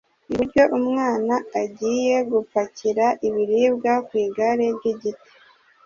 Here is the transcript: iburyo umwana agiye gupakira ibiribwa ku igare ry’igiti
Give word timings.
iburyo 0.29 0.63
umwana 0.79 1.35
agiye 1.61 2.15
gupakira 2.31 3.05
ibiribwa 3.27 3.91
ku 4.07 4.13
igare 4.25 4.65
ry’igiti 4.75 5.31